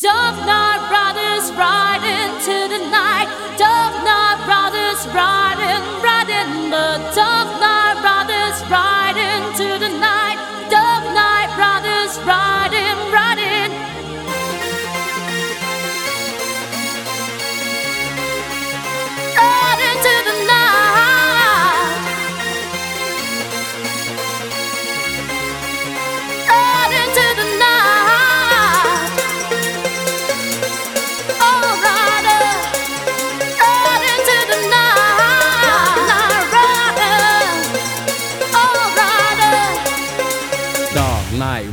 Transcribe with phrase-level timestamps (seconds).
[0.00, 0.36] Dove
[0.88, 3.26] brothers ride into the night.
[3.58, 3.98] Dove
[4.46, 7.27] brothers riding, riding the dark.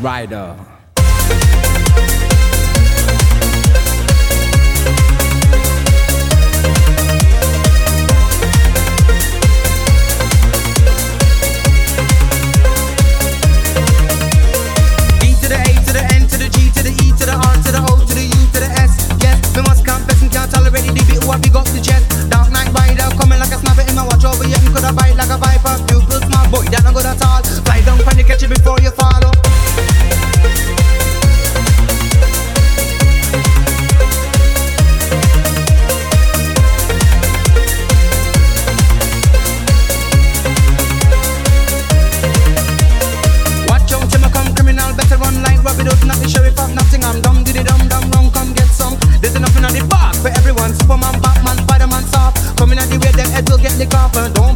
[0.00, 0.79] Rider.
[50.90, 52.58] Superman, Batman, Spiderman soft.
[52.58, 54.34] Coming at the way, them heads will get the carpet.
[54.34, 54.49] Don't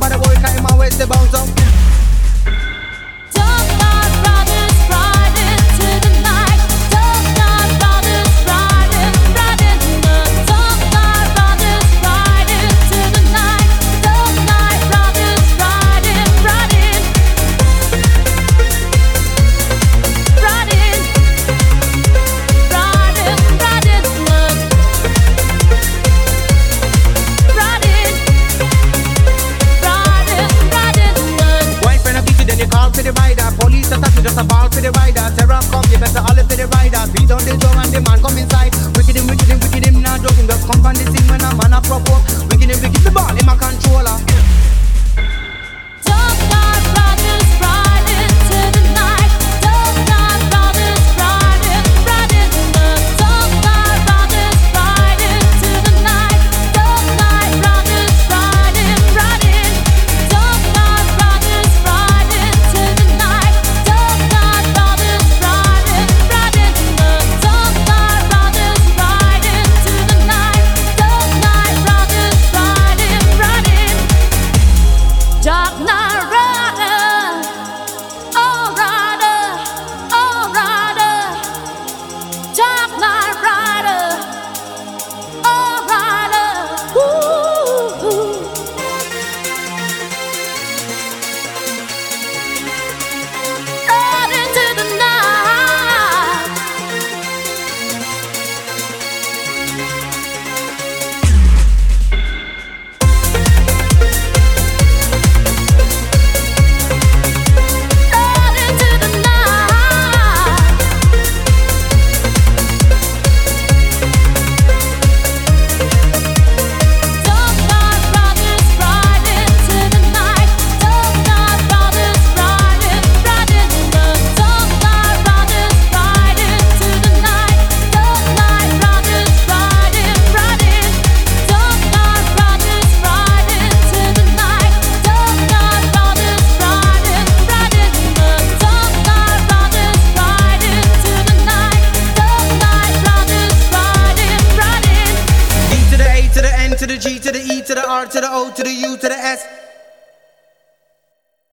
[147.94, 149.46] R to the O to the U to the S.